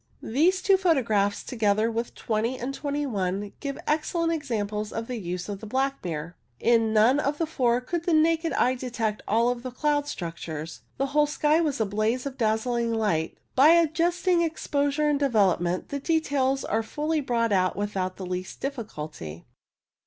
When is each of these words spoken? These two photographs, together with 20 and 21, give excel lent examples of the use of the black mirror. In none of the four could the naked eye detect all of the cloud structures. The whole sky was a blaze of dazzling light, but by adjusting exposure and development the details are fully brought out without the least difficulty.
These 0.23 0.63
two 0.63 0.77
photographs, 0.77 1.43
together 1.43 1.91
with 1.91 2.15
20 2.15 2.57
and 2.57 2.73
21, 2.73 3.53
give 3.59 3.77
excel 3.87 4.21
lent 4.21 4.33
examples 4.33 4.91
of 4.91 5.05
the 5.05 5.19
use 5.19 5.47
of 5.47 5.59
the 5.59 5.67
black 5.67 6.03
mirror. 6.03 6.35
In 6.59 6.91
none 6.91 7.19
of 7.19 7.37
the 7.37 7.45
four 7.45 7.79
could 7.81 8.05
the 8.05 8.13
naked 8.15 8.51
eye 8.53 8.73
detect 8.73 9.21
all 9.27 9.49
of 9.49 9.61
the 9.61 9.69
cloud 9.69 10.07
structures. 10.07 10.81
The 10.97 11.05
whole 11.13 11.27
sky 11.27 11.61
was 11.61 11.79
a 11.79 11.85
blaze 11.85 12.25
of 12.25 12.35
dazzling 12.35 12.91
light, 12.95 13.35
but 13.55 13.61
by 13.61 13.67
adjusting 13.75 14.41
exposure 14.41 15.07
and 15.07 15.19
development 15.19 15.89
the 15.89 15.99
details 15.99 16.65
are 16.65 16.81
fully 16.81 17.21
brought 17.21 17.51
out 17.51 17.75
without 17.75 18.17
the 18.17 18.25
least 18.25 18.59
difficulty. 18.59 19.45